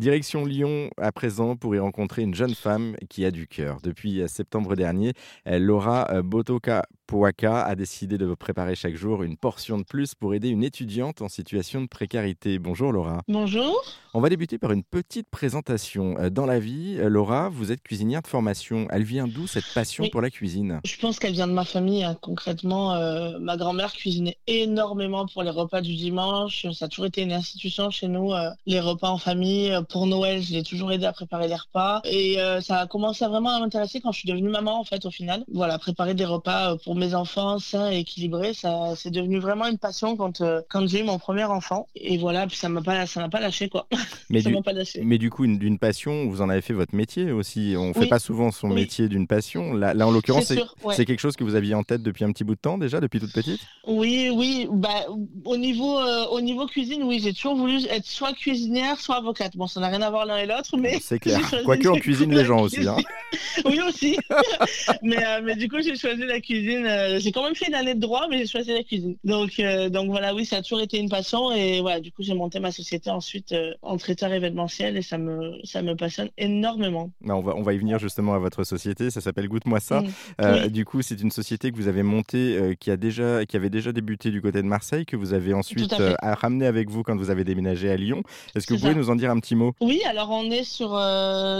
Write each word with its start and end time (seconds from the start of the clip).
Direction 0.00 0.46
Lyon 0.46 0.88
à 0.96 1.12
présent 1.12 1.56
pour 1.56 1.74
y 1.74 1.78
rencontrer 1.78 2.22
une 2.22 2.34
jeune 2.34 2.54
femme 2.54 2.96
qui 3.10 3.26
a 3.26 3.30
du 3.30 3.46
cœur. 3.46 3.82
Depuis 3.82 4.26
septembre 4.28 4.74
dernier, 4.74 5.12
Laura 5.44 6.22
Botoka 6.22 6.86
Pouaka 7.10 7.64
a 7.64 7.74
décidé 7.74 8.18
de 8.18 8.34
préparer 8.34 8.76
chaque 8.76 8.94
jour 8.94 9.24
une 9.24 9.36
portion 9.36 9.78
de 9.78 9.82
plus 9.82 10.14
pour 10.14 10.32
aider 10.32 10.48
une 10.48 10.62
étudiante 10.62 11.22
en 11.22 11.28
situation 11.28 11.80
de 11.80 11.88
précarité. 11.88 12.60
Bonjour 12.60 12.92
Laura. 12.92 13.22
Bonjour. 13.26 13.82
On 14.14 14.20
va 14.20 14.28
débuter 14.28 14.58
par 14.58 14.70
une 14.70 14.84
petite 14.84 15.28
présentation. 15.28 16.16
Dans 16.30 16.46
la 16.46 16.60
vie, 16.60 16.98
Laura, 16.98 17.48
vous 17.48 17.72
êtes 17.72 17.82
cuisinière 17.82 18.22
de 18.22 18.28
formation. 18.28 18.86
Elle 18.90 19.02
vient 19.02 19.26
d'où 19.26 19.48
cette 19.48 19.72
passion 19.74 20.08
pour 20.10 20.20
la 20.20 20.30
cuisine? 20.30 20.80
Je 20.84 20.96
pense 20.98 21.18
qu'elle 21.18 21.32
vient 21.32 21.46
de 21.48 21.52
ma 21.52 21.64
famille. 21.64 22.02
Hein. 22.04 22.16
Concrètement, 22.20 22.94
euh, 22.94 23.38
ma 23.40 23.56
grand-mère 23.56 23.92
cuisinait 23.92 24.36
énormément 24.46 25.26
pour 25.26 25.42
les 25.42 25.50
repas 25.50 25.80
du 25.80 25.94
dimanche. 25.94 26.66
Ça 26.72 26.84
a 26.84 26.88
toujours 26.88 27.06
été 27.06 27.22
une 27.22 27.32
institution 27.32 27.90
chez 27.90 28.08
nous, 28.08 28.32
euh, 28.32 28.50
les 28.66 28.80
repas 28.80 29.10
en 29.10 29.18
famille. 29.18 29.72
Pour 29.90 30.06
Noël, 30.06 30.42
je 30.42 30.52
l'ai 30.52 30.62
toujours 30.64 30.92
aidé 30.92 31.06
à 31.06 31.12
préparer 31.12 31.46
les 31.46 31.56
repas. 31.56 32.02
Et 32.04 32.40
euh, 32.40 32.60
ça 32.60 32.78
a 32.78 32.86
commencé 32.86 33.24
vraiment 33.26 33.50
à 33.50 33.60
m'intéresser 33.60 34.00
quand 34.00 34.12
je 34.12 34.20
suis 34.20 34.28
devenue 34.28 34.48
maman, 34.48 34.78
en 34.78 34.84
fait, 34.84 35.06
au 35.06 35.10
final. 35.10 35.44
Voilà, 35.52 35.78
préparer 35.78 36.14
des 36.14 36.24
repas 36.24 36.76
pour 36.84 36.96
mes 37.00 37.14
enfants 37.14 37.58
sains 37.58 37.90
et 37.90 37.98
équilibrés, 37.98 38.54
ça 38.54 38.94
c'est 38.94 39.10
devenu 39.10 39.38
vraiment 39.38 39.66
une 39.66 39.78
passion 39.78 40.16
quand 40.16 40.40
euh, 40.40 40.60
quand 40.68 40.86
j'ai 40.86 41.00
eu 41.00 41.04
mon 41.04 41.18
premier 41.18 41.44
enfant. 41.44 41.88
Et 41.96 42.18
voilà, 42.18 42.46
puis 42.46 42.56
ça 42.56 42.68
m'a 42.68 42.82
pas 42.82 43.06
ça 43.06 43.20
m'a 43.20 43.28
pas 43.28 43.40
lâché 43.40 43.68
quoi. 43.68 43.86
Mais, 44.28 44.42
du, 44.42 44.54
pas 44.62 44.72
lâché. 44.72 45.00
mais 45.02 45.18
du 45.18 45.30
coup, 45.30 45.46
d'une 45.46 45.78
passion, 45.78 46.26
vous 46.26 46.42
en 46.42 46.48
avez 46.48 46.60
fait 46.60 46.74
votre 46.74 46.94
métier 46.94 47.32
aussi. 47.32 47.74
On 47.76 47.88
ne 47.88 47.92
fait 47.92 48.06
pas 48.06 48.18
souvent 48.18 48.50
son 48.52 48.68
métier 48.68 49.08
d'une 49.08 49.26
passion. 49.26 49.74
Là, 49.74 49.94
là 49.94 50.06
en 50.06 50.10
l'occurrence, 50.10 50.52
c'est 50.92 51.04
quelque 51.04 51.20
chose 51.20 51.36
que 51.36 51.44
vous 51.44 51.54
aviez 51.54 51.74
en 51.74 51.82
tête 51.82 52.02
depuis 52.02 52.24
un 52.24 52.32
petit 52.32 52.44
bout 52.44 52.54
de 52.54 52.60
temps 52.60 52.78
déjà, 52.78 53.00
depuis 53.00 53.20
toute 53.20 53.32
petite? 53.32 53.60
Oui, 53.86 54.30
oui. 54.32 54.68
Bah, 54.70 55.06
au 55.44 55.56
niveau 55.56 55.98
euh, 55.98 56.26
au 56.26 56.40
niveau 56.40 56.66
cuisine, 56.66 57.02
oui, 57.02 57.20
j'ai 57.22 57.32
toujours 57.32 57.56
voulu 57.56 57.84
être 57.88 58.06
soit 58.06 58.32
cuisinière, 58.32 59.00
soit 59.00 59.16
avocate. 59.16 59.56
Bon, 59.56 59.66
ça 59.66 59.80
n'a 59.80 59.88
rien 59.88 60.02
à 60.02 60.10
voir 60.10 60.26
l'un 60.26 60.36
et 60.36 60.46
l'autre, 60.46 60.76
mais 60.76 60.98
c'est 61.00 61.18
clair. 61.20 61.40
Quoique 61.64 61.88
on 61.88 61.94
cuisine 62.00 62.34
les 62.34 62.44
gens 62.44 62.60
aussi. 62.60 62.86
Hein. 62.86 62.96
oui 63.64 63.80
aussi. 63.86 64.16
mais 65.02 65.24
euh, 65.24 65.40
mais 65.44 65.56
du 65.56 65.68
coup, 65.68 65.80
j'ai 65.82 65.96
choisi 65.96 66.24
la 66.24 66.40
cuisine 66.40 66.80
euh, 66.86 67.18
j'ai 67.18 67.32
quand 67.32 67.42
même 67.42 67.54
fait 67.54 67.68
une 67.68 67.74
année 67.74 67.94
de 67.94 68.00
droit, 68.00 68.26
mais 68.28 68.38
j'ai 68.38 68.46
choisi 68.46 68.72
la 68.72 68.82
cuisine. 68.82 69.16
Donc, 69.24 69.58
euh, 69.58 69.88
donc 69.88 70.10
voilà, 70.10 70.34
oui, 70.34 70.44
ça 70.44 70.56
a 70.56 70.62
toujours 70.62 70.80
été 70.80 70.98
une 70.98 71.08
passion. 71.08 71.52
Et 71.52 71.80
voilà, 71.80 72.00
du 72.00 72.12
coup, 72.12 72.22
j'ai 72.22 72.34
monté 72.34 72.60
ma 72.60 72.72
société 72.72 73.10
ensuite 73.10 73.52
euh, 73.52 73.72
en 73.82 73.96
traiteur 73.96 74.32
événementiel 74.32 74.96
et 74.96 75.02
ça 75.02 75.18
me, 75.18 75.52
ça 75.64 75.82
me 75.82 75.94
passionne 75.94 76.30
énormément. 76.38 77.10
on, 77.26 77.40
va, 77.40 77.54
on 77.56 77.62
va 77.62 77.74
y 77.74 77.78
venir 77.78 77.98
justement 77.98 78.34
à 78.34 78.38
votre 78.38 78.64
société. 78.64 79.10
Ça 79.10 79.20
s'appelle 79.20 79.48
Goûte-moi 79.48 79.80
ça. 79.80 80.02
Mm. 80.38 80.68
Du 80.68 80.84
coup, 80.84 81.02
c'est 81.02 81.20
une 81.20 81.30
société 81.30 81.70
que 81.70 81.76
vous 81.76 81.88
avez 81.88 82.02
montée 82.02 82.76
qui, 82.78 82.90
a 82.90 82.96
déjà, 82.96 83.44
qui 83.46 83.56
avait 83.56 83.70
déjà 83.70 83.92
débuté 83.92 84.30
du 84.30 84.40
côté 84.40 84.62
de 84.62 84.66
Marseille, 84.66 85.06
que 85.06 85.16
vous 85.16 85.32
avez 85.32 85.54
ensuite 85.54 85.94
ramené 86.22 86.66
avec 86.66 86.90
vous 86.90 87.02
quand 87.02 87.16
vous 87.16 87.30
avez 87.30 87.44
déménagé 87.44 87.90
à 87.90 87.96
Lyon. 87.96 88.22
Est-ce 88.54 88.66
que 88.66 88.74
vous 88.74 88.80
pouvez 88.80 88.94
nous 88.94 89.10
en 89.10 89.16
dire 89.16 89.30
un 89.30 89.38
petit 89.40 89.54
mot? 89.56 89.72
Oui, 89.80 90.00
alors 90.08 90.30
on 90.30 90.50
est 90.50 90.64
sur, 90.64 90.90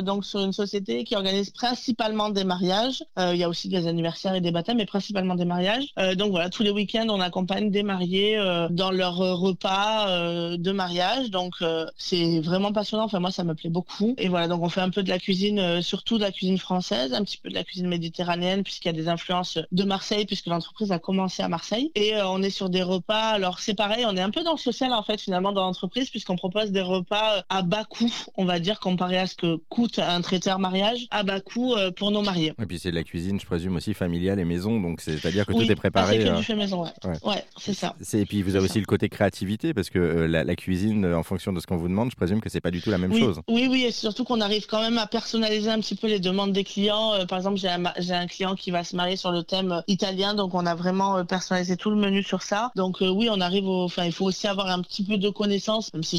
donc 0.02 0.24
sur 0.24 0.40
une 0.40 0.52
société 0.52 1.04
qui 1.04 1.16
organise 1.16 1.50
principalement 1.60 2.30
des 2.30 2.44
mariages. 2.44 3.04
Il 3.18 3.36
y 3.36 3.44
a 3.44 3.48
aussi 3.48 3.68
des 3.68 3.86
anniversaires 3.86 4.34
et 4.34 4.40
des 4.40 4.50
baptêmes, 4.50 4.78
mais 4.78 4.86
principalement 4.86 5.34
des 5.34 5.44
mariage. 5.44 5.86
Euh, 5.98 6.14
donc 6.14 6.30
voilà, 6.30 6.48
tous 6.48 6.62
les 6.62 6.70
week-ends, 6.70 7.06
on 7.08 7.20
accompagne 7.20 7.70
des 7.70 7.82
mariés 7.82 8.38
euh, 8.38 8.68
dans 8.70 8.90
leur 8.90 9.20
euh, 9.20 9.34
repas 9.34 9.90
de 10.56 10.72
mariage. 10.72 11.30
Donc 11.30 11.54
c'est 11.96 12.40
vraiment 12.40 12.72
passionnant. 12.72 13.04
Enfin 13.04 13.20
moi, 13.20 13.30
ça 13.30 13.44
me 13.44 13.54
plaît 13.54 13.70
beaucoup. 13.70 14.14
Et 14.16 14.28
voilà, 14.28 14.48
donc 14.48 14.62
on 14.62 14.68
fait 14.68 14.80
un 14.80 14.90
peu 14.90 15.02
de 15.02 15.08
la 15.08 15.18
cuisine, 15.18 15.82
surtout 15.82 16.16
de 16.16 16.22
la 16.22 16.32
cuisine 16.32 16.58
française, 16.58 17.12
un 17.12 17.22
petit 17.24 17.38
peu 17.38 17.50
de 17.50 17.54
la 17.54 17.64
cuisine 17.64 17.88
méditerranéenne, 17.88 18.62
puisqu'il 18.62 18.88
y 18.88 18.90
a 18.90 18.94
des 18.94 19.08
influences 19.08 19.58
de 19.70 19.84
Marseille, 19.84 20.24
puisque 20.24 20.46
l'entreprise 20.46 20.92
a 20.92 20.98
commencé 20.98 21.42
à 21.42 21.48
Marseille. 21.48 21.90
Et 21.94 22.14
on 22.22 22.42
est 22.42 22.50
sur 22.50 22.70
des 22.70 22.82
repas. 22.82 23.30
Alors 23.38 23.58
c'est 23.58 23.74
pareil, 23.74 24.04
on 24.06 24.16
est 24.16 24.22
un 24.22 24.30
peu 24.30 24.42
dans 24.42 24.52
le 24.52 24.58
social 24.58 24.92
en 24.92 25.02
fait 25.02 25.20
finalement 25.20 25.52
dans 25.52 25.64
l'entreprise, 25.64 26.08
puisqu'on 26.10 26.36
propose 26.36 26.70
des 26.70 26.82
repas 26.82 27.44
à 27.48 27.62
bas 27.62 27.84
coût, 27.84 28.12
on 28.36 28.44
va 28.44 28.58
dire 28.58 28.80
comparé 28.80 29.18
à 29.18 29.26
ce 29.26 29.34
que 29.34 29.56
coûte 29.68 29.98
un 29.98 30.20
traiteur 30.20 30.58
mariage, 30.58 31.06
à 31.10 31.22
bas 31.22 31.40
coût 31.40 31.49
pour 31.52 32.10
nos 32.10 32.22
mariés. 32.22 32.52
Et 32.60 32.66
puis 32.66 32.78
c'est 32.78 32.90
de 32.90 32.96
la 32.96 33.04
cuisine, 33.04 33.40
je 33.40 33.46
présume 33.46 33.76
aussi 33.76 33.94
familiale 33.94 34.38
et 34.38 34.44
maison, 34.44 34.80
donc 34.80 35.00
c'est-à-dire 35.00 35.46
que 35.46 35.52
tout 35.52 35.62
est 35.62 35.74
préparé. 35.74 36.18
c'est 36.18 36.24
que 36.24 36.30
euh, 36.30 36.36
du 36.36 36.42
fait 36.42 36.54
maison, 36.54 36.84
ouais. 36.84 36.90
Ouais, 37.24 37.44
c'est 37.56 37.74
ça. 37.74 37.94
Et 38.12 38.26
puis 38.26 38.42
vous 38.42 38.56
avez 38.56 38.64
aussi 38.64 38.80
le 38.80 38.86
côté 38.86 39.08
créativité, 39.08 39.74
parce 39.74 39.90
que 39.90 39.98
euh, 39.98 40.26
la, 40.26 40.56
cuisine, 40.56 41.04
euh, 41.04 41.18
en 41.18 41.22
fonction 41.22 41.52
de 41.52 41.60
ce 41.60 41.66
qu'on 41.66 41.76
vous 41.76 41.88
demande, 41.88 42.10
je 42.10 42.16
présume 42.16 42.40
que 42.40 42.48
c'est 42.48 42.60
pas 42.60 42.70
du 42.70 42.80
tout 42.80 42.90
la 42.90 42.98
même 42.98 43.16
chose. 43.16 43.40
Oui, 43.48 43.68
oui, 43.70 43.84
et 43.84 43.92
surtout 43.92 44.24
qu'on 44.24 44.40
arrive 44.40 44.66
quand 44.66 44.80
même 44.80 44.98
à 44.98 45.06
personnaliser 45.06 45.70
un 45.70 45.80
petit 45.80 45.94
peu 45.94 46.06
les 46.06 46.20
demandes 46.20 46.52
des 46.52 46.64
clients. 46.64 47.12
par 47.28 47.38
exemple, 47.38 47.58
j'ai 47.58 47.68
un, 47.68 47.84
un, 47.84 48.26
client 48.26 48.54
qui 48.54 48.70
va 48.70 48.84
se 48.84 48.96
marier 48.96 49.16
sur 49.16 49.32
le 49.32 49.42
thème 49.42 49.82
italien, 49.86 50.34
donc 50.34 50.54
on 50.54 50.66
a 50.66 50.74
vraiment 50.74 51.24
personnalisé 51.24 51.76
tout 51.76 51.90
le 51.90 51.96
menu 51.96 52.22
sur 52.22 52.42
ça. 52.42 52.70
Donc 52.76 52.98
oui, 53.00 53.28
on 53.30 53.40
arrive 53.40 53.66
au. 53.66 53.84
Enfin, 53.84 54.04
il 54.04 54.12
faut 54.12 54.26
aussi 54.26 54.46
avoir 54.46 54.68
un 54.68 54.82
petit 54.82 55.04
peu 55.04 55.16
de 55.16 55.28
connaissances, 55.30 55.92
même 55.94 56.02
si 56.02 56.18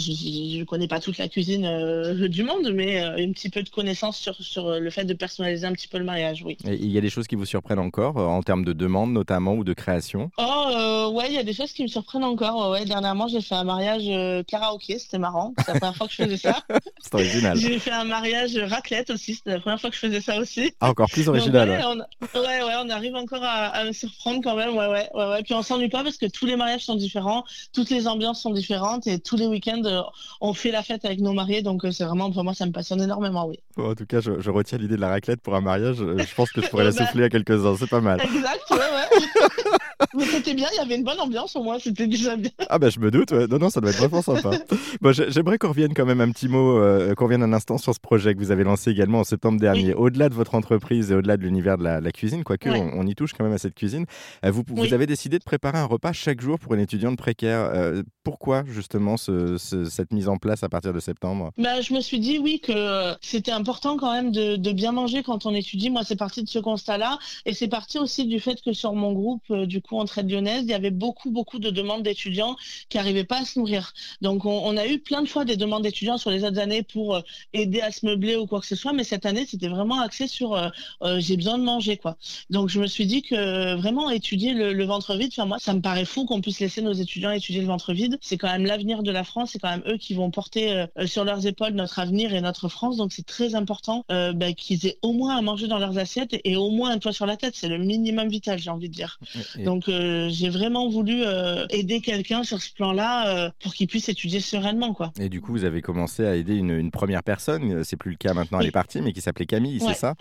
je 0.56 0.60
ne 0.60 0.64
connais 0.66 0.88
pas 0.88 1.00
toute 1.00 1.18
la 1.18 1.28
cuisine 1.28 2.28
du 2.28 2.44
monde, 2.44 2.72
mais 2.74 3.00
un 3.00 3.32
petit 3.32 3.50
peu 3.50 3.64
de 3.64 3.70
connaissances 3.70 4.18
sur, 4.18 4.36
sur 4.36 4.80
le 4.80 4.90
fait 4.90 5.06
de 5.06 5.14
personnaliser 5.22 5.66
un 5.66 5.74
petit 5.74 5.88
peu 5.88 5.98
le 5.98 6.04
mariage, 6.04 6.44
oui. 6.44 6.58
Et 6.66 6.76
il 6.76 6.92
y 6.92 6.98
a 6.98 7.02
des 7.02 7.10
choses 7.10 7.28
qui 7.28 7.36
vous 7.36 7.46
surprennent 7.46 7.80
encore 7.80 8.18
en 8.18 8.42
termes 8.42 8.66
de 8.66 8.74
demandes 8.74 9.14
notamment 9.14 9.54
ou 9.54 9.64
de 9.64 9.74
création? 9.74 10.32
Oh, 10.38 10.62
euh, 10.76 11.10
ouais, 11.10 11.26
il 11.30 11.34
y 11.34 11.38
a 11.38 11.44
des 11.44 11.54
choses 11.54 11.72
qui 11.72 11.84
me 11.84 11.88
surprennent 11.88 12.24
encore. 12.24 12.72
Ouais, 12.72 12.86
dernièrement, 12.86 13.28
j'ai 13.28 13.42
fait 13.42 13.56
un 13.56 13.64
mariage 13.64 14.04
euh, 14.08 14.44
karaoké, 14.44 15.00
c'était 15.00 15.20
marrant. 15.20 15.54
C'est 15.60 15.74
la 15.74 15.80
première 15.80 15.96
fois 15.96 16.08
que 16.08 16.14
je 16.14 16.24
faisais 16.24 16.38
ça. 16.38 16.64
C'est 17.02 17.14
original. 17.14 17.58
j'ai 17.58 17.80
fait 17.80 17.92
un 17.92 18.04
mariage 18.04 18.58
raclette 18.58 19.10
aussi, 19.10 19.36
c'était 19.36 19.52
la 19.52 19.60
première 19.60 19.80
fois 19.80 19.90
que 19.90 19.96
je 19.96 20.02
faisais 20.02 20.22
ça 20.22 20.40
aussi. 20.40 20.74
Ah, 20.80 20.90
encore 20.90 21.10
plus 21.10 21.28
original. 21.28 21.70
ouais, 21.70 21.84
on, 21.84 22.40
ouais, 22.40 22.64
ouais, 22.64 22.74
on 22.84 22.90
arrive 22.90 23.16
encore 23.16 23.44
à, 23.44 23.84
me 23.86 23.92
surprendre 23.92 24.42
quand 24.44 24.56
même. 24.56 24.76
Ouais, 24.76 24.88
ouais, 24.88 25.10
ouais, 25.14 25.30
ouais. 25.30 25.44
Puis 25.44 25.54
on 25.54 25.62
s'ennuie 25.62 25.90
pas 25.90 26.04
parce 26.04 26.18
que 26.18 26.28
tous 26.28 26.46
les 26.46 26.56
mariages 26.56 26.86
sont 26.86 26.96
différents, 26.96 27.44
toutes 27.74 27.90
les 27.90 28.08
ambiances 28.08 28.42
sont 28.42 28.52
différentes 28.52 29.08
et 29.08 29.20
tous 29.20 29.36
les 29.36 29.48
week-ends, 29.48 29.84
euh, 29.86 30.02
on 30.40 30.54
fait 30.54 30.72
la 30.72 30.84
fête 30.84 31.06
avec 31.06 31.20
nos 31.20 31.34
mariés. 31.34 31.62
Donc 31.62 31.86
c'est 31.92 32.04
vraiment, 32.04 32.32
pour 32.32 32.44
moi, 32.44 32.54
ça 32.54 32.66
me 32.66 32.72
passionne 32.72 33.02
énormément, 33.02 33.48
oui. 33.48 33.60
en 33.78 33.96
tout 33.96 34.06
cas, 34.06 34.22
je, 34.22 34.50
retiens 34.50 34.78
l'idée 34.78 34.96
de 34.96 35.02
la 35.02 35.10
raclette 35.12 35.42
pour 35.42 35.56
un 35.56 35.62
mariage. 35.62 35.98
Je 35.98 36.36
pense 36.36 36.52
que 36.52 36.62
je 36.62 36.70
pourrais 36.70 36.86
la 36.86 36.92
bah, 36.98 37.06
souffler 37.06 37.26
à 37.26 37.30
quelques-uns. 37.30 37.76
C'est 37.78 37.90
pas 37.90 38.02
mal. 38.02 38.22
Exact, 38.22 38.62
ouais, 38.72 38.78
ouais. 38.78 40.08
C'était 40.44 40.56
bien, 40.56 40.70
il 40.74 40.78
y 40.78 40.80
avait 40.80 40.96
une 40.96 41.04
bonne 41.04 41.20
ambiance 41.20 41.56
au 41.56 41.62
moins, 41.62 41.78
c'était 41.78 42.08
déjà 42.08 42.36
bien. 42.36 42.50
Ah 42.68 42.80
bah 42.80 42.90
je 42.90 43.00
me 43.00 43.12
doute, 43.12 43.30
ouais. 43.30 43.46
non 43.46 43.60
non, 43.60 43.70
ça 43.70 43.80
doit 43.80 43.92
être 43.92 44.00
vraiment 44.00 44.24
sympa. 44.24 44.50
bon, 45.02 45.14
j'aimerais 45.14 45.60
qu'on 45.60 45.70
revienne 45.70 45.94
quand 45.94 46.08
même 46.08 46.20
un 46.20 46.32
petit 46.32 46.48
mot, 46.48 46.80
euh, 46.80 47.14
qu'on 47.14 47.26
revienne 47.26 47.44
un 47.44 47.54
instant 47.54 47.78
sur 47.78 47.94
ce 47.94 48.00
projet 48.00 48.34
que 48.34 48.40
vous 48.40 48.50
avez 48.50 48.64
lancé 48.64 48.90
également 48.90 49.20
en 49.20 49.24
septembre 49.24 49.60
dernier. 49.60 49.94
Au-delà 49.94 50.30
de 50.30 50.34
votre 50.34 50.56
entreprise 50.56 51.12
et 51.12 51.16
au-delà 51.16 51.38
de 51.38 51.44
l'univers 51.44 51.78
de 51.78 51.84
la, 51.84 52.12
cuisine, 52.12 52.44
quoique 52.44 52.70
on, 52.70 53.06
y 53.06 53.14
touche 53.14 53.34
quand 53.34 53.44
même 53.44 53.54
à 53.54 53.60
cette 53.60 53.76
cuisine, 53.76 54.08
euh, 54.44 54.50
vous, 54.50 54.64
vous 54.68 54.96
avez 54.96 55.06
décidé 55.06 55.38
de 55.38 55.44
préparer 55.44 55.78
un 55.78 55.86
repas 55.86 56.12
chaque 56.12 56.42
jour 56.42 56.58
pour 56.58 56.74
une 56.74 56.80
étudiante 56.80 57.20
précaire. 57.20 57.70
Euh, 57.76 58.02
pourquoi 58.24 58.64
justement 58.66 59.18
ce, 59.18 59.58
cette 59.58 60.12
mise 60.12 60.28
en 60.28 60.38
place 60.38 60.64
à 60.64 60.70
partir 60.70 60.92
de 60.92 61.00
septembre? 61.00 61.52
Bah, 61.60 61.82
Je 61.82 61.94
me 61.94 62.02
suis 62.02 62.20
dit 62.20 62.40
oui 62.40 62.62
que 62.62 63.14
c'était 63.22 63.52
important 63.52 63.96
quand 63.96 64.12
même 64.12 64.32
de, 64.32 64.56
de, 64.56 64.72
bien 64.72 64.92
manger 64.92 65.22
quand 65.22 65.46
on 65.46 65.54
étudie. 65.54 65.92
Moi 65.92 66.02
c'est 66.04 66.16
parti 66.16 66.44
de 66.44 66.50
ce 66.50 66.58
constat-là 66.58 67.20
et 67.46 67.54
c'est 67.54 67.68
parti 67.68 68.00
aussi 68.00 68.26
du 68.26 68.40
fait 68.40 68.60
que 68.64 68.74
sur 68.74 68.94
mon 68.94 69.14
groupe 69.14 69.54
du 69.54 69.82
coup 69.82 69.98
Entraide 69.98 70.31
Lyonnaise, 70.32 70.64
il 70.64 70.70
y 70.70 70.74
avait 70.74 70.92
beaucoup, 70.92 71.32
beaucoup 71.32 71.60
de 71.60 71.70
demandes 71.70 72.04
d'étudiants 72.04 72.56
qui 72.90 72.98
n'arrivaient 72.98 73.24
pas 73.24 73.42
à 73.42 73.46
se 73.46 73.60
nourrir. 73.60 73.94
Donc, 74.22 74.46
on, 74.46 74.78
a 74.78 74.88
eu 74.88 75.00
plein 75.00 75.22
de 75.22 75.28
fois 75.28 75.46
des 75.46 75.58
demandes 75.58 75.84
d'étudiants 75.84 76.18
sur 76.18 76.32
les 76.32 76.44
autres 76.44 76.60
années 76.60 76.84
pour 76.84 77.16
euh, 77.16 77.22
aider 77.54 77.82
à 77.82 77.92
se 77.92 78.06
meubler 78.06 78.36
ou 78.36 78.48
quoi 78.48 78.60
que 78.60 78.66
ce 78.66 78.76
soit, 78.76 78.94
mais 78.94 79.04
cette 79.04 79.26
année, 79.26 79.46
c'était 79.46 79.68
vraiment 79.68 80.00
axé 80.02 80.28
sur 80.28 80.56
euh, 80.56 80.70
euh, 81.04 81.20
j'ai 81.20 81.38
besoin 81.38 81.58
de 81.58 81.64
manger, 81.64 81.98
quoi. 81.98 82.18
Donc, 82.50 82.70
je 82.70 82.80
me 82.80 82.88
suis 82.88 83.06
dit 83.06 83.22
que 83.22 83.76
vraiment 83.76 84.10
étudier 84.10 84.54
le, 84.54 84.86
ventre 84.86 85.16
vide, 85.16 85.32
enfin, 85.32 85.46
moi, 85.46 85.58
ça 85.60 85.74
me 85.74 85.82
paraît 85.82 86.06
fou 86.06 86.26
qu'on 86.26 86.42
puisse 86.42 86.60
laisser 86.60 86.82
nos 86.82 86.94
étudiants 86.94 87.32
étudier 87.32 87.62
le 87.62 87.68
ventre 87.68 87.94
vide. 87.94 88.18
C'est 88.22 88.38
quand 88.38 88.52
même 88.52 88.66
l'avenir 88.66 89.04
de 89.04 89.12
la 89.12 89.24
France, 89.24 89.52
c'est 89.54 89.60
quand 89.60 89.70
même 89.70 89.84
eux 89.88 89.98
qui 89.98 90.14
vont 90.14 90.32
porter 90.32 90.86
sur 91.06 91.24
leurs 91.24 91.46
épaules 91.46 91.74
notre 91.74 92.00
avenir 92.00 92.34
et 92.34 92.42
notre 92.42 92.68
France. 92.68 92.98
Donc, 92.98 93.14
c'est 93.14 93.26
très 93.26 93.56
important 93.56 94.06
bah, 94.10 94.54
qu'ils 94.54 94.86
aient 94.88 94.98
au 95.02 95.14
moins 95.14 95.38
à 95.38 95.42
manger 95.42 95.68
dans 95.68 95.80
leurs 95.80 95.98
assiettes 95.98 96.36
et, 96.44 96.56
au 96.56 96.70
moins 96.70 96.92
un 96.92 97.00
toit 97.00 97.14
sur 97.14 97.26
la 97.26 97.38
tête. 97.38 97.56
C'est 97.56 97.68
le 97.68 97.78
minimum 97.78 98.28
vital, 98.28 98.60
j'ai 98.60 98.70
envie 98.70 98.90
de 98.90 98.94
dire. 98.94 99.20
Donc, 99.58 99.88
j'ai 100.30 100.50
vraiment 100.50 100.90
voulu 100.90 101.24
euh, 101.24 101.66
aider 101.70 102.02
quelqu'un 102.02 102.44
sur 102.44 102.62
ce 102.62 102.74
plan-là 102.74 103.28
euh, 103.28 103.50
pour 103.62 103.74
qu'il 103.74 103.88
puisse 103.88 104.10
étudier 104.10 104.40
sereinement. 104.40 104.94
Quoi. 104.94 105.12
Et 105.20 105.30
du 105.30 105.42
coup, 105.42 105.52
vous 105.52 105.64
avez 105.64 105.82
commencé 105.82 106.26
à 106.26 106.36
aider 106.36 106.56
une, 106.56 106.92
première 106.92 107.24
personne, 107.24 107.84
c'est 107.84 107.96
plus 107.96 108.12
le 108.12 108.18
cas 108.18 108.34
maintenant, 108.34 108.60
elle 108.60 108.68
est 108.68 108.72
partie, 108.72 109.02
mais 109.02 109.14
qui 109.14 109.22
s'appelait 109.22 109.46
Camille, 109.46 109.80
c'est 109.80 109.94
ça, 109.94 110.16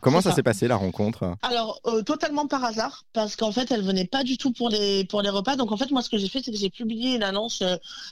Comment 0.00 0.20
ça 0.20 0.32
s'est 0.32 0.42
passé 0.42 0.68
la 0.68 0.76
rencontre? 0.76 1.34
Alors, 1.42 1.80
totalement 2.06 2.46
par 2.46 2.64
hasard, 2.64 3.04
parce 3.12 3.36
qu'en 3.36 3.52
fait, 3.52 3.70
elle 3.70 3.82
venait 3.82 4.06
pas 4.06 4.24
du 4.24 4.38
tout 4.38 4.52
pour 4.52 4.68
les, 4.70 5.04
pour 5.04 5.22
les 5.22 5.30
repas. 5.30 5.56
Donc, 5.56 5.72
en 5.72 5.76
fait, 5.76 5.90
moi, 5.90 6.02
ce 6.02 6.08
que 6.08 6.18
j'ai 6.18 6.28
fait, 6.28 6.40
c'est 6.42 6.50
que 6.50 6.56
j'ai 6.56 6.70
publié 6.70 7.16
une 7.16 7.22
annonce 7.22 7.62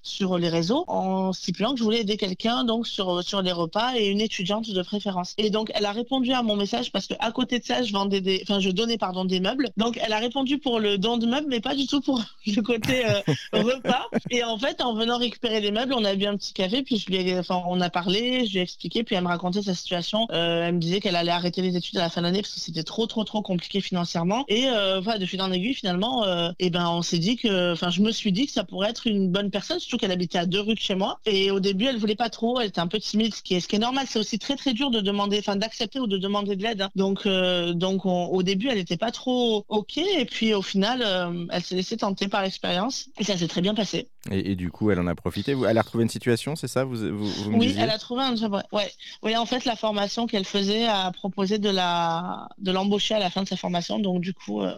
sur 0.02 0.38
les 0.38 0.48
réseaux 0.48 0.84
en 0.88 1.32
stipulant 1.32 1.72
que 1.72 1.78
je 1.78 1.84
voulais 1.84 2.00
aider 2.00 2.16
quelqu'un 2.16 2.64
donc 2.64 2.86
sur, 2.86 3.22
sur 3.22 3.42
les 3.42 3.52
repas 3.52 3.94
et 3.96 4.08
une 4.08 4.20
étudiante 4.20 4.70
de 4.70 4.82
préférence. 4.82 5.34
Et 5.38 5.50
donc, 5.50 5.70
elle 5.74 5.86
a 5.86 5.92
répondu 5.92 6.32
à 6.32 6.42
mon 6.42 6.56
message 6.56 6.92
parce 6.92 7.06
qu'à 7.06 7.30
côté 7.32 7.58
de 7.58 7.64
ça, 7.64 7.82
je 7.82 7.92
vendais 7.92 8.20
des, 8.20 8.40
enfin, 8.42 8.60
je 8.60 8.70
donnais 8.70 8.98
pardon 8.98 9.24
des 9.24 9.40
meubles. 9.40 9.70
Donc 9.76 9.98
elle 10.02 10.12
a 10.12 10.18
répondu 10.18 10.58
pour 10.58 10.80
le 10.80 10.98
don 10.98 11.15
de 11.18 11.26
meubles, 11.26 11.46
mais 11.48 11.60
pas 11.60 11.74
du 11.74 11.86
tout 11.86 12.00
pour 12.00 12.22
le 12.46 12.62
côté 12.62 13.04
repas. 13.52 14.06
Et 14.30 14.44
en 14.44 14.58
fait, 14.58 14.80
en 14.80 14.94
venant 14.94 15.18
récupérer 15.18 15.60
les 15.60 15.70
meubles, 15.70 15.94
on 15.94 16.04
a 16.04 16.14
bu 16.14 16.26
un 16.26 16.36
petit 16.36 16.52
café, 16.52 16.82
puis 16.82 16.98
je 16.98 17.06
lui 17.10 17.34
enfin, 17.38 17.62
on 17.66 17.80
a 17.80 17.90
parlé, 17.90 18.46
je 18.46 18.52
lui 18.52 18.58
ai 18.58 18.62
expliqué, 18.62 19.04
puis 19.04 19.14
elle 19.16 19.24
me 19.24 19.28
racontait 19.28 19.62
sa 19.62 19.74
situation. 19.74 20.26
elle 20.30 20.74
me 20.74 20.80
disait 20.80 21.00
qu'elle 21.00 21.16
allait 21.16 21.30
arrêter 21.30 21.62
les 21.62 21.76
études 21.76 21.98
à 21.98 22.02
la 22.02 22.10
fin 22.10 22.20
de 22.20 22.26
l'année 22.26 22.42
parce 22.42 22.54
que 22.54 22.60
c'était 22.60 22.82
trop, 22.82 23.06
trop, 23.06 23.24
trop 23.24 23.42
compliqué 23.42 23.80
financièrement. 23.80 24.44
Et 24.48 24.66
voilà, 25.02 25.18
de 25.18 25.26
fil 25.26 25.40
en 25.42 25.52
aiguille, 25.52 25.74
finalement, 25.74 26.24
et 26.58 26.70
ben 26.70 26.88
on 26.88 27.02
s'est 27.02 27.18
dit 27.18 27.36
que, 27.36 27.72
enfin, 27.72 27.90
je 27.90 28.02
me 28.02 28.12
suis 28.12 28.32
dit 28.32 28.46
que 28.46 28.52
ça 28.52 28.64
pourrait 28.64 28.90
être 28.90 29.06
une 29.06 29.30
bonne 29.30 29.50
personne, 29.50 29.78
surtout 29.78 29.98
qu'elle 29.98 30.12
habitait 30.12 30.38
à 30.38 30.46
deux 30.46 30.60
rues 30.60 30.74
de 30.74 30.80
chez 30.80 30.94
moi. 30.94 31.20
Et 31.26 31.50
au 31.50 31.60
début, 31.60 31.86
elle 31.86 31.98
voulait 31.98 32.16
pas 32.16 32.30
trop, 32.30 32.60
elle 32.60 32.68
était 32.68 32.80
un 32.80 32.86
peu 32.86 32.98
timide, 32.98 33.34
ce 33.34 33.42
qui 33.42 33.54
est, 33.54 33.60
ce 33.60 33.68
qui 33.68 33.76
est 33.76 33.80
normal. 33.80 34.06
C'est 34.08 34.18
aussi 34.18 34.38
très 34.38 34.56
très 34.56 34.72
dur 34.72 34.90
de 34.90 35.00
demander, 35.00 35.38
enfin 35.38 35.56
d'accepter 35.56 36.00
ou 36.00 36.06
de 36.06 36.18
demander 36.18 36.56
de 36.56 36.62
l'aide. 36.62 36.82
Hein. 36.82 36.90
Donc 36.96 37.26
euh, 37.26 37.72
donc 37.72 38.06
au 38.06 38.42
début, 38.42 38.68
elle 38.68 38.78
n'était 38.78 38.96
pas 38.96 39.10
trop 39.10 39.64
ok. 39.68 39.98
Et 39.98 40.24
puis 40.24 40.54
au 40.54 40.62
final, 40.62 41.02
euh, 41.02 41.05
elle 41.50 41.62
s'est 41.62 41.74
laissée 41.74 41.96
tenter 41.96 42.28
par 42.28 42.42
l'expérience 42.42 43.08
et 43.18 43.24
ça 43.24 43.36
s'est 43.36 43.48
très 43.48 43.60
bien 43.60 43.74
passé. 43.74 44.10
Et, 44.30 44.56
du 44.56 44.70
coup, 44.70 44.90
elle 44.90 45.00
en 45.00 45.06
a 45.06 45.14
profité. 45.14 45.56
Elle 45.68 45.78
a 45.78 45.82
retrouvé 45.82 46.02
une 46.02 46.10
situation, 46.10 46.56
c'est 46.56 46.68
ça 46.68 46.84
vous, 46.84 46.96
vous, 47.16 47.50
Oui, 47.52 47.74
elle 47.78 47.90
a 47.90 47.98
trouvé 47.98 48.22
un 48.22 48.34
job. 48.36 48.60
Ouais. 48.72 48.90
Oui, 49.22 49.36
en 49.36 49.46
fait, 49.46 49.64
la 49.64 49.76
formation 49.76 50.26
qu'elle 50.26 50.44
faisait 50.44 50.86
a 50.86 51.10
proposé 51.12 51.58
de 51.58 51.70
la 51.70 52.48
de 52.58 52.72
l'embaucher 52.72 53.14
à 53.14 53.18
la 53.18 53.30
fin 53.30 53.42
de 53.42 53.48
sa 53.48 53.56
formation. 53.56 53.98
Donc 53.98 54.20
du 54.20 54.34
coup, 54.34 54.62
euh, 54.62 54.74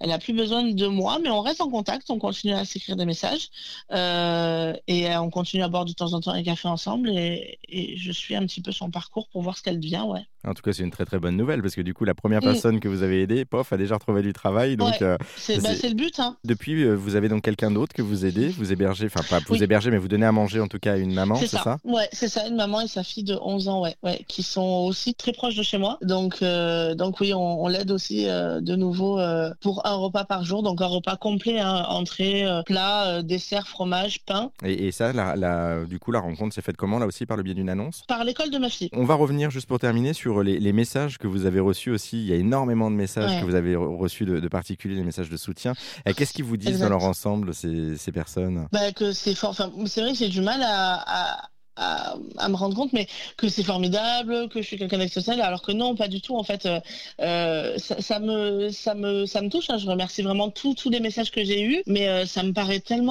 elle 0.00 0.10
a 0.12 0.18
plus 0.18 0.32
besoin 0.32 0.62
de 0.62 0.86
moi, 0.86 1.18
mais 1.22 1.30
on 1.30 1.40
reste 1.40 1.60
en 1.60 1.68
contact. 1.68 2.10
On 2.10 2.18
continue 2.18 2.54
à 2.54 2.64
s'écrire 2.64 2.96
des 2.96 3.06
messages 3.06 3.48
et 3.90 5.16
on 5.16 5.30
continue 5.30 5.62
à 5.62 5.68
boire 5.68 5.84
de 5.84 5.92
temps 5.92 6.12
en 6.12 6.20
temps 6.20 6.32
un 6.32 6.42
café 6.42 6.68
ensemble. 6.68 7.10
Et, 7.10 7.58
et 7.68 7.96
je 7.96 8.12
suis 8.12 8.36
un 8.36 8.46
petit 8.46 8.62
peu 8.62 8.72
son 8.72 8.90
parcours 8.90 9.28
pour 9.28 9.42
voir 9.42 9.56
ce 9.56 9.62
qu'elle 9.62 9.80
devient. 9.80 10.04
Ouais. 10.06 10.26
En 10.46 10.54
tout 10.54 10.62
cas, 10.62 10.72
c'est 10.72 10.84
une 10.84 10.90
très 10.90 11.04
très 11.04 11.18
bonne 11.18 11.36
nouvelle 11.36 11.62
parce 11.62 11.74
que 11.74 11.80
du 11.80 11.94
coup, 11.94 12.04
la 12.04 12.14
première 12.14 12.40
mm. 12.40 12.44
personne 12.44 12.80
que 12.80 12.88
vous 12.88 13.02
avez 13.02 13.22
aidée, 13.22 13.44
pof, 13.44 13.72
a 13.72 13.76
déjà 13.76 13.94
retrouvé 13.94 14.22
du 14.22 14.32
travail. 14.32 14.76
Donc, 14.76 15.02
euh, 15.02 15.16
bah, 15.18 15.74
c'est 15.74 15.88
le 15.88 15.94
but. 15.94 16.18
Hein. 16.20 16.36
Depuis, 16.44 16.84
euh, 16.84 16.94
vous 16.94 17.16
avez 17.16 17.28
donc 17.28 17.42
quelqu'un 17.42 17.70
d'autre 17.70 17.92
que 17.92 18.02
vous 18.02 18.24
aidez, 18.24 18.48
vous 18.48 18.72
hébergez, 18.78 19.06
enfin 19.06 19.24
pas 19.28 19.42
vous 19.46 19.62
hébergez, 19.62 19.90
mais 19.90 19.98
vous 19.98 20.08
donnez 20.08 20.26
à 20.26 20.32
manger 20.32 20.60
en 20.60 20.68
tout 20.68 20.78
cas 20.78 20.94
à 20.94 20.96
une 20.96 21.12
maman, 21.12 21.36
c'est 21.36 21.48
ça, 21.48 21.62
ça? 21.62 21.78
Ouais, 21.84 22.08
c'est 22.12 22.28
ça, 22.28 22.46
une 22.46 22.56
maman 22.56 22.80
et 22.80 22.88
sa 22.88 23.02
fille 23.02 23.24
de 23.24 23.38
11 23.40 23.68
ans, 23.68 23.82
ouais, 23.82 23.96
ouais 24.02 24.24
qui 24.28 24.42
sont 24.42 24.84
aussi 24.86 25.14
très 25.14 25.32
proches 25.32 25.56
de 25.56 25.62
chez 25.62 25.78
moi. 25.78 25.98
Donc, 26.02 26.38
euh, 26.42 26.94
donc 26.94 27.20
oui, 27.20 27.32
on, 27.34 27.68
l'aide 27.68 27.90
aussi 27.90 28.24
de 28.24 28.76
nouveau 28.76 29.20
pour 29.60 29.86
un 29.86 29.94
repas 29.94 30.24
par 30.24 30.44
jour, 30.44 30.62
donc 30.62 30.80
un 30.80 30.86
repas 30.86 31.16
complet, 31.16 31.58
hein, 31.58 31.84
entrée, 31.88 32.44
plat, 32.66 33.22
dessert, 33.22 33.68
fromage, 33.68 34.20
pain. 34.24 34.50
Et, 34.64 34.92
ça, 34.92 35.12
la, 35.12 35.84
du 35.84 35.98
coup, 35.98 36.12
la 36.12 36.20
rencontre 36.20 36.54
s'est 36.54 36.62
faite 36.62 36.76
comment 36.76 36.98
là 36.98 37.06
aussi 37.06 37.26
par 37.26 37.36
le 37.36 37.42
biais 37.42 37.54
d'une 37.54 37.68
annonce? 37.68 38.02
Par 38.08 38.24
l'école 38.24 38.50
de 38.50 38.58
ma 38.58 38.68
fille. 38.68 38.88
On 38.92 39.04
va 39.04 39.14
revenir 39.14 39.50
juste 39.50 39.66
pour 39.66 39.78
terminer 39.78 40.12
sur 40.12 40.42
les, 40.42 40.72
messages 40.72 41.18
que 41.18 41.26
vous 41.26 41.46
avez 41.46 41.60
reçus 41.60 41.90
aussi. 41.90 42.18
Il 42.18 42.26
y 42.26 42.32
a 42.32 42.36
énormément 42.36 42.90
de 42.90 42.96
messages 42.96 43.40
que 43.40 43.44
vous 43.44 43.54
avez 43.54 43.74
reçus 43.76 44.24
de, 44.24 44.48
particuliers, 44.48 44.96
des 44.96 45.04
messages 45.04 45.30
de 45.30 45.36
soutien. 45.36 45.74
Qu'est-ce 46.16 46.32
qu'ils 46.32 46.44
vous 46.44 46.56
disent 46.56 46.80
dans 46.80 46.88
leur 46.88 47.04
ensemble, 47.04 47.54
ces, 47.54 48.12
personnes? 48.12 48.67
Bah, 48.72 48.92
que 48.92 49.12
c'est 49.12 49.32
enfin, 49.44 49.72
C'est 49.86 50.00
vrai 50.02 50.12
que 50.12 50.18
j'ai 50.18 50.28
du 50.28 50.40
mal 50.40 50.62
à, 50.62 51.50
me 51.78 52.56
rendre 52.56 52.74
compte, 52.74 52.92
mais 52.92 53.06
que 53.36 53.48
c'est 53.48 53.62
formidable, 53.62 54.48
que 54.48 54.60
je 54.62 54.66
suis 54.66 54.78
quelqu'un 54.78 54.98
d'exceptionnel, 54.98 55.40
alors 55.42 55.62
que 55.62 55.72
non, 55.72 55.94
pas 55.94 56.08
du 56.08 56.20
tout. 56.20 56.36
En 56.36 56.44
fait, 56.44 56.66
euh, 56.66 56.80
euh, 57.20 57.76
ça, 57.78 58.18
me, 58.20 58.70
ça 58.70 58.94
me, 58.94 59.26
ça 59.26 59.42
me 59.42 59.48
touche. 59.48 59.70
Hein. 59.70 59.78
Je 59.78 59.86
remercie 59.86 60.22
vraiment 60.22 60.50
tous 60.50 60.90
les 60.90 61.00
messages 61.00 61.30
que 61.30 61.44
j'ai 61.44 61.62
eus, 61.62 61.82
mais 61.86 62.08
euh, 62.08 62.26
ça 62.26 62.42
me 62.42 62.52
paraît 62.52 62.80
tellement 62.80 63.08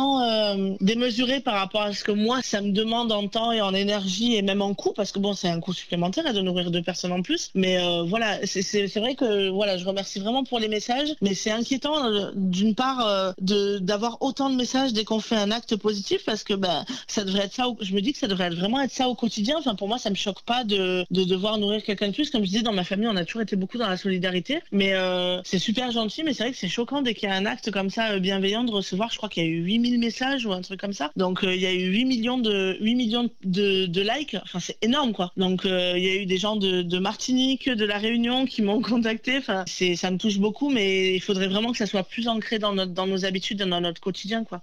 démesuré 0.82 1.40
par 1.40 1.56
rapport 1.56 1.82
à 1.82 1.94
ce 1.94 2.04
que 2.04 2.12
moi, 2.12 2.40
ça 2.44 2.62
me 2.62 2.72
demande 2.72 3.12
en 3.12 3.28
temps 3.28 3.52
et 3.52 3.62
en 3.62 3.74
énergie 3.74 4.36
et 4.36 4.42
même 4.42 4.62
en 4.62 4.74
coût, 4.74 4.94
parce 4.96 5.12
que 5.12 5.20
bon, 5.20 5.34
c'est 5.34 5.50
un 5.50 5.60
coût 5.60 5.74
supplémentaire 5.74 6.26
à 6.26 6.34
de 6.34 6.42
nourrir 6.42 6.72
deux 6.72 6.82
personnes 6.82 7.12
en 7.12 7.22
plus. 7.22 7.52
Mais 7.56 7.78
voilà, 8.08 8.40
c'est 8.46 8.96
vrai 8.98 9.16
que 9.16 9.50
voilà, 9.50 9.78
je 9.78 9.86
remercie 9.86 10.20
vraiment 10.20 10.44
pour 10.44 10.60
les 10.60 10.68
messages, 10.68 11.16
mais 11.22 11.34
c'est 11.34 11.52
inquiétant 11.52 12.32
d'une 12.36 12.76
part 12.76 13.34
de 13.40 13.78
d'avoir 13.80 14.18
autant 14.22 14.50
de 14.50 14.56
messages 14.56 14.94
dès 14.94 15.04
qu'on 15.04 15.20
fait 15.20 15.36
un 15.36 15.52
acte 15.52 15.76
positif, 15.76 16.24
parce 16.26 16.44
que 16.44 16.54
ben, 16.54 16.86
ça 17.08 17.24
devrait 17.24 17.46
être 17.46 17.54
ça. 17.54 17.66
Je 17.80 17.94
me 17.94 18.02
dis 18.02 18.14
que 18.14 18.20
ça 18.20 18.28
devrait 18.28 18.46
être 18.46 18.57
vraiment 18.58 18.82
être 18.82 18.92
ça 18.92 19.08
au 19.08 19.16
quotidien. 19.16 19.56
Enfin, 19.60 19.76
pour 19.76 19.88
moi, 19.88 19.98
ça 19.98 20.10
me 20.10 20.16
choque 20.16 20.42
pas 20.44 20.64
de, 20.64 21.06
de 21.12 21.24
devoir 21.24 21.58
nourrir 21.58 21.84
quelqu'un 21.84 22.10
de 22.10 22.14
plus. 22.14 22.30
Comme 22.30 22.42
je 22.42 22.50
disais, 22.50 22.62
dans 22.62 22.74
ma 22.74 22.84
famille, 22.84 23.08
on 23.08 23.16
a 23.16 23.26
toujours 23.26 23.42
été 23.42 23.56
beaucoup 23.56 23.78
dans 23.78 23.88
la 23.88 23.98
solidarité. 23.98 24.60
Mais 24.72 24.94
euh, 24.94 25.42
c'est 25.44 25.60
super 25.60 25.92
gentil, 25.92 26.24
mais 26.24 26.34
c'est 26.34 26.44
vrai 26.44 26.52
que 26.52 26.58
c'est 26.58 26.68
choquant 26.68 27.02
dès 27.02 27.14
qu'il 27.14 27.30
y 27.30 27.32
a 27.32 27.36
un 27.36 27.46
acte 27.46 27.72
comme 27.72 27.90
ça 27.90 28.12
euh, 28.12 28.20
bienveillant 28.20 28.64
de 28.64 28.72
recevoir. 28.72 29.12
Je 29.12 29.18
crois 29.18 29.30
qu'il 29.30 29.44
y 29.44 29.48
a 29.48 29.50
eu 29.50 29.62
8000 29.62 30.00
messages 30.00 30.46
ou 30.46 30.52
un 30.52 30.62
truc 30.62 30.80
comme 30.80 30.94
ça. 30.94 31.12
Donc, 31.16 31.44
euh, 31.44 31.56
il 31.56 31.62
y 31.62 31.66
a 31.66 31.74
eu 31.74 31.90
8 31.92 32.06
millions 32.06 32.38
de, 32.38 32.78
8 32.82 32.96
millions 32.96 33.30
de, 33.44 33.86
de 33.86 34.02
likes. 34.02 34.36
Enfin, 34.44 34.60
c'est 34.60 34.78
énorme, 34.82 35.14
quoi. 35.14 35.32
Donc, 35.38 35.62
il 35.66 36.04
y 36.04 36.10
a 36.10 36.16
eu 36.16 36.26
des 36.26 36.38
gens 36.38 36.56
de, 36.56 36.82
de 36.82 37.00
Martinique, 37.00 37.70
de 37.70 37.86
La 37.86 37.98
Réunion 37.98 38.46
qui 38.46 38.62
m'ont 38.62 38.82
contacté. 38.98 39.38
Enfin, 39.38 39.64
c'est, 39.68 39.96
ça 39.96 40.12
me 40.12 40.18
touche 40.18 40.40
beaucoup, 40.40 40.70
mais 40.70 41.16
il 41.16 41.22
faudrait 41.22 41.48
vraiment 41.48 41.72
que 41.72 41.78
ça 41.78 41.86
soit 41.86 42.04
plus 42.04 42.28
ancré 42.28 42.60
dans, 42.60 42.74
notre, 42.74 42.94
dans 42.94 43.08
nos 43.08 43.26
habitudes, 43.26 43.64
dans 43.64 43.82
notre 43.82 44.02
quotidien, 44.02 44.44
quoi. 44.44 44.62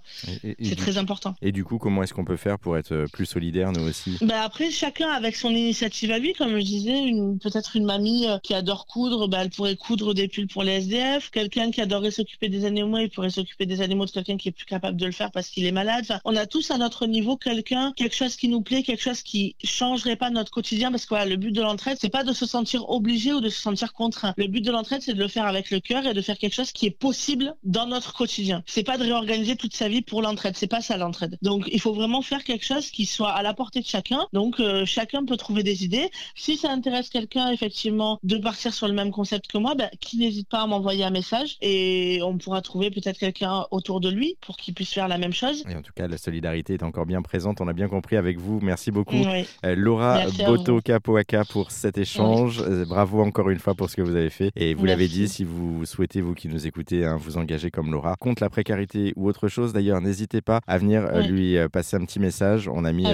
C'est 0.61 0.75
très 0.75 0.97
important. 0.97 1.35
Et 1.41 1.51
du 1.51 1.63
coup, 1.63 1.77
comment 1.77 2.03
est-ce 2.03 2.13
qu'on 2.13 2.25
peut 2.25 2.37
faire 2.37 2.59
pour 2.59 2.77
être 2.77 3.05
plus 3.11 3.25
solidaire, 3.25 3.71
nous 3.71 3.84
bah 4.21 4.41
Après, 4.43 4.71
chacun 4.71 5.09
avec 5.09 5.35
son 5.35 5.49
initiative 5.49 6.11
à 6.11 6.19
lui. 6.19 6.33
Comme 6.33 6.57
je 6.57 6.63
disais, 6.63 7.11
peut-être 7.41 7.75
une 7.75 7.85
mamie 7.85 8.27
euh, 8.27 8.37
qui 8.39 8.53
adore 8.53 8.87
coudre, 8.87 9.27
bah, 9.27 9.39
elle 9.41 9.49
pourrait 9.49 9.75
coudre 9.75 10.13
des 10.13 10.27
pulls 10.27 10.47
pour 10.47 10.63
les 10.63 10.73
SDF. 10.73 11.29
Quelqu'un 11.31 11.71
qui 11.71 11.81
adorerait 11.81 12.11
s'occuper 12.11 12.49
des 12.49 12.65
animaux, 12.65 12.99
il 12.99 13.09
pourrait 13.09 13.29
s'occuper 13.29 13.65
des 13.65 13.81
animaux 13.81 14.05
de 14.05 14.11
quelqu'un 14.11 14.37
qui 14.37 14.49
est 14.49 14.51
plus 14.51 14.65
capable 14.65 14.97
de 14.97 15.05
le 15.05 15.11
faire 15.11 15.31
parce 15.31 15.49
qu'il 15.49 15.65
est 15.65 15.71
malade. 15.71 16.05
on 16.25 16.35
a 16.35 16.45
tous 16.45 16.71
à 16.71 16.77
notre 16.77 17.05
niveau 17.05 17.37
quelqu'un, 17.37 17.93
quelque 17.95 18.15
chose 18.15 18.35
qui 18.35 18.47
nous 18.47 18.61
plaît, 18.61 18.83
quelque 18.83 19.01
chose 19.01 19.21
qui 19.21 19.55
changerait 19.63 20.15
pas 20.15 20.29
notre 20.29 20.51
quotidien 20.51 20.91
parce 20.91 21.03
que 21.05 21.09
voilà, 21.09 21.25
le 21.25 21.35
but 21.35 21.51
de 21.51 21.61
l'entraide, 21.61 21.97
c'est 21.99 22.09
pas 22.09 22.23
de 22.23 22.33
se 22.33 22.45
sentir 22.45 22.89
obligé 22.89 23.33
ou 23.33 23.41
de 23.41 23.49
se 23.49 23.61
sentir 23.61 23.93
contraint. 23.93 24.33
Le 24.37 24.47
but 24.47 24.61
de 24.61 24.71
l'entraide, 24.71 25.01
c'est 25.01 25.13
de 25.13 25.19
le 25.19 25.27
faire 25.27 25.45
avec 25.45 25.71
le 25.71 25.79
cœur 25.79 26.05
et 26.05 26.13
de 26.13 26.21
faire 26.21 26.37
quelque 26.37 26.53
chose 26.53 26.71
qui 26.71 26.85
est 26.85 26.91
possible 26.91 27.55
dans 27.63 27.87
notre 27.87 28.13
quotidien. 28.13 28.63
C'est 28.65 28.83
pas 28.83 28.97
de 28.97 29.03
réorganiser 29.03 29.55
toute 29.55 29.75
sa 29.75 29.87
vie 29.89 30.01
pour 30.01 30.21
l'entraide. 30.21 30.55
C'est 30.57 30.67
pas 30.67 30.81
ça 30.81 30.97
l'entraide. 30.97 31.37
Donc, 31.41 31.67
il 31.71 31.79
faut 31.79 31.93
vraiment 31.93 32.21
faire 32.21 32.43
quelque 32.43 32.65
chose 32.65 32.89
qui 32.89 33.05
soit 33.05 33.31
à 33.31 33.41
la 33.43 33.53
portée 33.53 33.74
de 33.81 33.85
chacun 33.85 34.25
donc 34.33 34.59
euh, 34.59 34.85
chacun 34.85 35.25
peut 35.25 35.37
trouver 35.37 35.63
des 35.63 35.83
idées. 35.83 36.09
Si 36.35 36.57
ça 36.57 36.71
intéresse 36.71 37.09
quelqu'un 37.09 37.51
effectivement 37.51 38.19
de 38.23 38.37
partir 38.37 38.73
sur 38.73 38.87
le 38.87 38.93
même 38.93 39.11
concept 39.11 39.47
que 39.47 39.57
moi, 39.57 39.75
ben, 39.75 39.89
qui 39.99 40.17
n'hésite 40.17 40.49
pas 40.49 40.61
à 40.61 40.67
m'envoyer 40.67 41.03
un 41.03 41.09
message 41.09 41.57
et 41.61 42.19
on 42.23 42.37
pourra 42.37 42.61
trouver 42.61 42.91
peut-être 42.91 43.17
quelqu'un 43.17 43.65
autour 43.71 44.01
de 44.01 44.09
lui 44.09 44.37
pour 44.41 44.57
qu'il 44.57 44.73
puisse 44.73 44.93
faire 44.93 45.07
la 45.07 45.17
même 45.17 45.33
chose. 45.33 45.63
Et 45.69 45.75
en 45.75 45.81
tout 45.81 45.93
cas, 45.95 46.07
la 46.07 46.17
solidarité 46.17 46.73
est 46.73 46.83
encore 46.83 47.05
bien 47.05 47.21
présente. 47.21 47.61
On 47.61 47.67
a 47.67 47.73
bien 47.73 47.87
compris 47.87 48.17
avec 48.17 48.39
vous. 48.39 48.59
Merci 48.61 48.91
beaucoup, 48.91 49.15
euh, 49.15 49.75
Laura 49.75 50.25
Boto 50.45 50.81
Capoaka 50.81 51.45
pour 51.45 51.71
cet 51.71 51.97
échange. 51.97 52.61
Euh, 52.61 52.85
bravo 52.85 53.21
encore 53.21 53.49
une 53.49 53.59
fois 53.59 53.75
pour 53.75 53.89
ce 53.89 53.95
que 53.95 54.01
vous 54.01 54.15
avez 54.15 54.29
fait. 54.29 54.51
Et 54.55 54.73
vous 54.73 54.85
l'avez 54.85 55.07
dit, 55.07 55.27
si 55.27 55.43
vous 55.43 55.85
souhaitez 55.85 56.21
vous 56.21 56.33
qui 56.33 56.47
nous 56.47 56.67
écoutez 56.67 57.05
hein, 57.05 57.17
vous 57.17 57.37
engager 57.37 57.71
comme 57.71 57.91
Laura 57.91 58.15
contre 58.19 58.43
la 58.43 58.49
précarité 58.49 59.13
ou 59.15 59.27
autre 59.27 59.47
chose, 59.47 59.73
d'ailleurs, 59.73 60.01
n'hésitez 60.01 60.41
pas 60.41 60.61
à 60.67 60.77
venir 60.77 61.07
lui 61.27 61.57
passer 61.71 61.95
un 61.97 62.05
petit 62.05 62.19
message. 62.19 62.67
On 62.67 62.85
a 62.85 62.91
mis 62.91 63.05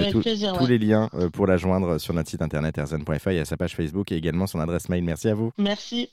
tous 0.58 0.66
les 0.66 0.78
liens 0.78 1.08
euh, 1.14 1.28
pour 1.30 1.46
la 1.46 1.56
joindre 1.56 1.98
sur 1.98 2.14
notre 2.14 2.28
site 2.30 2.42
internet 2.42 2.78
erzen.fr 2.78 3.28
et 3.28 3.40
à 3.40 3.44
sa 3.44 3.56
page 3.56 3.74
Facebook 3.74 4.12
et 4.12 4.16
également 4.16 4.46
son 4.46 4.60
adresse 4.60 4.88
mail. 4.88 5.04
Merci 5.04 5.28
à 5.28 5.34
vous. 5.34 5.50
Merci. 5.58 6.10